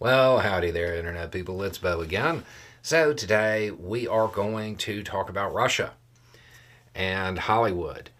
Well, 0.00 0.40
howdy 0.40 0.72
there, 0.72 0.96
Internet 0.96 1.30
people. 1.30 1.62
It's 1.62 1.78
Beau 1.78 2.00
again. 2.00 2.42
So, 2.82 3.12
today 3.12 3.70
we 3.70 4.08
are 4.08 4.26
going 4.26 4.74
to 4.78 5.04
talk 5.04 5.30
about 5.30 5.54
Russia 5.54 5.92
and 6.96 7.38
Hollywood 7.38 8.10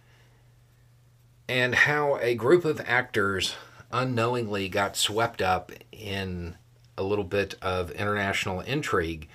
and 1.48 1.74
how 1.74 2.16
a 2.18 2.36
group 2.36 2.64
of 2.64 2.80
actors 2.86 3.56
unknowingly 3.90 4.68
got 4.68 4.96
swept 4.96 5.42
up 5.42 5.72
in 5.90 6.54
a 6.96 7.02
little 7.02 7.24
bit 7.24 7.56
of 7.60 7.90
international 7.90 8.60
intrigue 8.60 9.28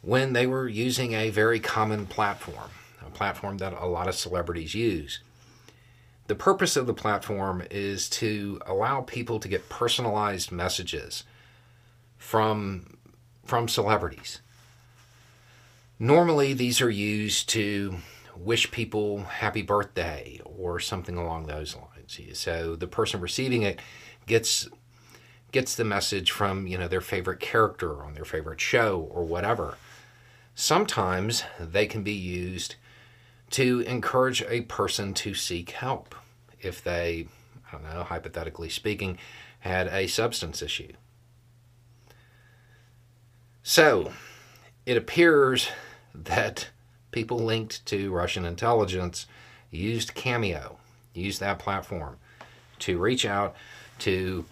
when 0.00 0.32
they 0.32 0.46
were 0.46 0.68
using 0.68 1.12
a 1.12 1.28
very 1.28 1.60
common 1.60 2.06
platform, 2.06 2.70
a 3.06 3.10
platform 3.10 3.58
that 3.58 3.74
a 3.74 3.86
lot 3.86 4.08
of 4.08 4.14
celebrities 4.14 4.74
use. 4.74 5.20
The 6.28 6.34
purpose 6.34 6.76
of 6.76 6.86
the 6.86 6.94
platform 6.94 7.62
is 7.70 8.08
to 8.10 8.60
allow 8.66 9.00
people 9.00 9.40
to 9.40 9.48
get 9.48 9.68
personalized 9.70 10.52
messages 10.52 11.24
from 12.18 12.98
from 13.44 13.66
celebrities. 13.66 14.42
Normally 15.98 16.52
these 16.52 16.82
are 16.82 16.90
used 16.90 17.48
to 17.50 17.96
wish 18.36 18.70
people 18.70 19.22
happy 19.24 19.62
birthday 19.62 20.40
or 20.44 20.78
something 20.78 21.16
along 21.16 21.46
those 21.46 21.74
lines. 21.74 22.20
So 22.34 22.76
the 22.76 22.86
person 22.86 23.20
receiving 23.20 23.62
it 23.62 23.80
gets 24.26 24.68
gets 25.50 25.76
the 25.76 25.84
message 25.84 26.30
from, 26.30 26.66
you 26.66 26.76
know, 26.76 26.88
their 26.88 27.00
favorite 27.00 27.40
character 27.40 28.04
on 28.04 28.12
their 28.12 28.26
favorite 28.26 28.60
show 28.60 29.08
or 29.10 29.24
whatever. 29.24 29.78
Sometimes 30.54 31.42
they 31.58 31.86
can 31.86 32.02
be 32.02 32.12
used 32.12 32.74
to 33.50 33.80
encourage 33.80 34.42
a 34.42 34.62
person 34.62 35.14
to 35.14 35.34
seek 35.34 35.70
help 35.70 36.14
if 36.60 36.82
they, 36.82 37.26
I 37.68 37.72
don't 37.72 37.84
know, 37.84 38.02
hypothetically 38.02 38.68
speaking, 38.68 39.18
had 39.60 39.88
a 39.88 40.06
substance 40.06 40.62
issue. 40.62 40.92
So, 43.62 44.12
it 44.86 44.96
appears 44.96 45.68
that 46.14 46.70
people 47.10 47.38
linked 47.38 47.84
to 47.86 48.12
Russian 48.12 48.44
intelligence 48.44 49.26
used 49.70 50.14
Cameo, 50.14 50.78
used 51.12 51.40
that 51.40 51.58
platform 51.58 52.16
to 52.80 52.98
reach 52.98 53.26
out 53.26 53.54
to 54.00 54.44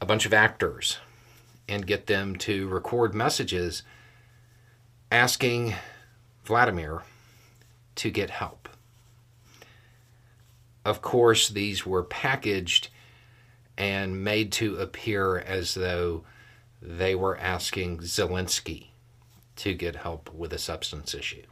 a 0.00 0.06
bunch 0.06 0.26
of 0.26 0.32
actors 0.32 0.98
and 1.68 1.86
get 1.86 2.06
them 2.06 2.34
to 2.36 2.66
record 2.68 3.14
messages 3.14 3.82
asking 5.10 5.74
Vladimir 6.44 7.02
to 7.96 8.10
get 8.10 8.30
help. 8.30 8.68
Of 10.84 11.02
course, 11.02 11.48
these 11.48 11.86
were 11.86 12.02
packaged 12.02 12.88
and 13.78 14.22
made 14.22 14.52
to 14.52 14.76
appear 14.76 15.38
as 15.38 15.74
though 15.74 16.24
they 16.80 17.14
were 17.14 17.38
asking 17.38 17.98
Zelensky 17.98 18.88
to 19.56 19.74
get 19.74 19.96
help 19.96 20.32
with 20.34 20.52
a 20.52 20.58
substance 20.58 21.14
issue. 21.14 21.44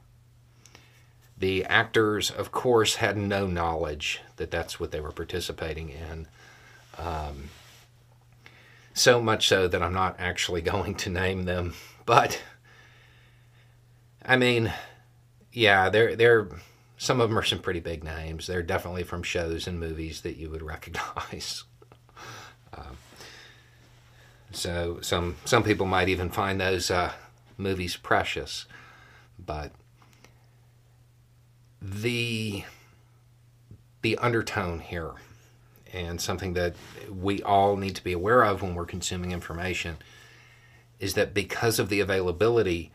The 1.39 1.65
actors, 1.65 2.31
of 2.31 2.53
course, 2.53 2.97
had 2.97 3.17
no 3.17 3.47
knowledge 3.47 4.21
that 4.37 4.51
that's 4.51 4.79
what 4.79 4.91
they 4.91 5.01
were 5.01 5.13
participating 5.13 5.89
in. 5.89 6.29
Um, 6.99 7.51
so 8.93 9.23
much 9.23 9.49
so 9.49 9.69
that 9.69 9.83
I'm 9.83 9.95
not 9.95 10.17
actually 10.19 10.61
going 10.63 10.95
to 10.97 11.11
name 11.11 11.45
them. 11.45 11.75
But 12.05 12.43
I 14.25 14.37
mean, 14.37 14.73
yeah, 15.53 15.89
they're 15.89 16.17
they're 16.17 16.49
some 16.97 17.21
of 17.21 17.31
them 17.31 17.39
are 17.39 17.45
some 17.45 17.61
pretty 17.61 17.81
big 17.81 18.05
names. 18.05 18.47
They're 18.47 18.63
definitely 18.63 19.05
from 19.05 19.23
shows 19.23 19.67
and 19.67 19.81
movies 19.81 20.21
that 20.21 20.37
you 20.37 20.51
would 20.51 20.63
recognize. 20.75 21.65
Um, 22.75 22.99
so 24.53 24.99
some 25.01 25.37
some 25.45 25.63
people 25.63 25.87
might 25.87 26.09
even 26.09 26.31
find 26.31 26.61
those 26.61 26.91
uh, 26.91 27.13
movies 27.57 27.97
precious, 27.97 28.67
but 29.39 29.73
the 31.81 32.65
the 34.03 34.17
undertone 34.19 34.81
here 34.81 35.13
and 35.93 36.21
something 36.21 36.53
that 36.55 36.75
we 37.11 37.43
all 37.43 37.77
need 37.77 37.97
to 37.97 38.05
be 38.05 38.13
aware 38.13 38.45
of 38.45 38.63
when 38.63 38.75
we're 38.75 38.87
consuming 38.87 39.33
information 39.33 39.97
is 40.99 41.15
that 41.15 41.35
because 41.35 41.79
of 41.79 41.89
the 41.89 42.01
availability 42.01 42.93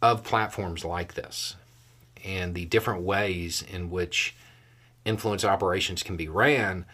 of 0.00 0.24
platforms 0.24 0.84
like 0.84 1.14
this 1.14 1.56
and 2.24 2.54
the 2.54 2.66
different 2.66 3.02
ways 3.02 3.62
in 3.62 3.90
which 3.90 4.34
influence 5.04 5.44
operations 5.44 6.02
can 6.02 6.16
be 6.16 6.28
ran, 6.28 6.84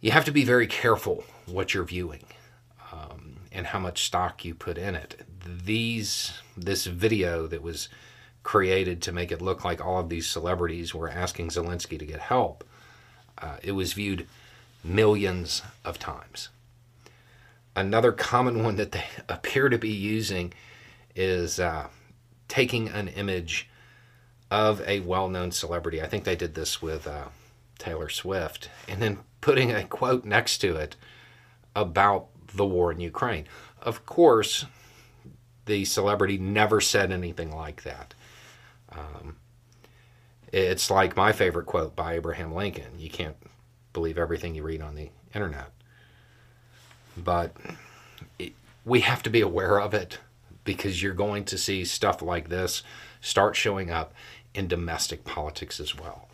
you 0.00 0.10
have 0.10 0.24
to 0.24 0.32
be 0.32 0.44
very 0.44 0.66
careful 0.66 1.24
what 1.46 1.74
you're 1.74 1.84
viewing 1.84 2.24
um, 2.92 3.36
and 3.50 3.68
how 3.68 3.78
much 3.78 4.04
stock 4.04 4.44
you 4.44 4.54
put 4.54 4.78
in 4.78 4.94
it. 4.94 5.24
These 5.64 6.32
this 6.56 6.86
video 6.86 7.46
that 7.46 7.62
was 7.62 7.88
created 8.42 9.00
to 9.02 9.12
make 9.12 9.30
it 9.30 9.40
look 9.40 9.64
like 9.64 9.84
all 9.84 10.00
of 10.00 10.08
these 10.08 10.26
celebrities 10.26 10.94
were 10.94 11.08
asking 11.08 11.48
Zelensky 11.48 11.98
to 11.98 12.06
get 12.06 12.20
help. 12.20 12.64
Uh, 13.38 13.56
it 13.62 13.72
was 13.72 13.92
viewed 13.92 14.26
millions 14.84 15.62
of 15.84 15.98
times. 15.98 16.48
Another 17.74 18.12
common 18.12 18.62
one 18.62 18.76
that 18.76 18.92
they 18.92 19.04
appear 19.28 19.68
to 19.68 19.78
be 19.78 19.90
using 19.90 20.52
is 21.14 21.60
uh, 21.60 21.88
taking 22.48 22.88
an 22.88 23.08
image 23.08 23.68
of 24.52 24.82
a 24.86 25.00
well 25.00 25.28
known 25.28 25.50
celebrity. 25.50 26.02
I 26.02 26.06
think 26.06 26.24
they 26.24 26.36
did 26.36 26.54
this 26.54 26.82
with 26.82 27.06
uh, 27.06 27.28
Taylor 27.78 28.10
Swift, 28.10 28.68
and 28.86 29.00
then 29.00 29.20
putting 29.40 29.72
a 29.72 29.82
quote 29.82 30.26
next 30.26 30.58
to 30.58 30.76
it 30.76 30.94
about 31.74 32.26
the 32.54 32.66
war 32.66 32.92
in 32.92 33.00
Ukraine. 33.00 33.46
Of 33.80 34.04
course, 34.04 34.66
the 35.64 35.86
celebrity 35.86 36.36
never 36.36 36.82
said 36.82 37.10
anything 37.10 37.50
like 37.50 37.82
that. 37.84 38.12
Um, 38.90 39.36
it's 40.52 40.90
like 40.90 41.16
my 41.16 41.32
favorite 41.32 41.64
quote 41.64 41.96
by 41.96 42.12
Abraham 42.12 42.52
Lincoln 42.54 42.98
you 42.98 43.08
can't 43.08 43.36
believe 43.94 44.18
everything 44.18 44.54
you 44.54 44.62
read 44.62 44.82
on 44.82 44.94
the 44.94 45.08
internet. 45.34 45.70
But 47.16 47.56
it, 48.38 48.52
we 48.84 49.00
have 49.00 49.22
to 49.22 49.30
be 49.30 49.40
aware 49.40 49.80
of 49.80 49.94
it 49.94 50.18
because 50.64 51.02
you're 51.02 51.14
going 51.14 51.44
to 51.46 51.56
see 51.56 51.86
stuff 51.86 52.20
like 52.20 52.50
this 52.50 52.82
start 53.22 53.56
showing 53.56 53.90
up 53.90 54.12
in 54.54 54.68
domestic 54.68 55.24
politics 55.24 55.80
as 55.80 55.98
well. 55.98 56.28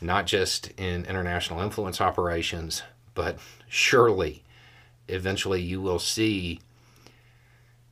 Not 0.00 0.26
just 0.26 0.70
in 0.78 1.04
international 1.04 1.60
influence 1.60 2.00
operations, 2.00 2.82
but 3.14 3.38
surely 3.68 4.42
eventually 5.08 5.60
you 5.60 5.80
will 5.80 5.98
see 5.98 6.60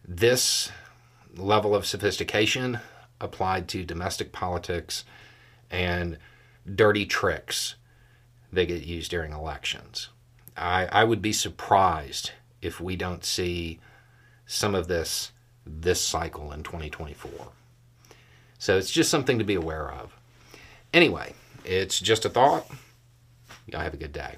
this 0.06 0.70
level 1.36 1.74
of 1.74 1.84
sophistication 1.84 2.80
applied 3.20 3.68
to 3.68 3.84
domestic 3.84 4.32
politics 4.32 5.04
and 5.70 6.18
dirty 6.74 7.04
tricks 7.04 7.74
that 8.52 8.66
get 8.66 8.84
used 8.84 9.10
during 9.10 9.32
elections. 9.32 10.08
I, 10.56 10.88
I 10.90 11.04
would 11.04 11.20
be 11.20 11.32
surprised 11.32 12.32
if 12.62 12.80
we 12.80 12.96
don't 12.96 13.24
see 13.24 13.80
some 14.46 14.74
of 14.74 14.88
this 14.88 15.32
this 15.66 16.00
cycle 16.00 16.50
in 16.50 16.62
2024. 16.62 17.48
So 18.58 18.76
it's 18.76 18.90
just 18.90 19.10
something 19.10 19.38
to 19.38 19.44
be 19.44 19.54
aware 19.54 19.90
of. 19.90 20.14
Anyway, 20.92 21.34
it's 21.64 22.00
just 22.00 22.24
a 22.24 22.28
thought. 22.28 22.66
Y'all 23.66 23.80
have 23.80 23.94
a 23.94 23.98
good 23.98 24.12
day. 24.12 24.36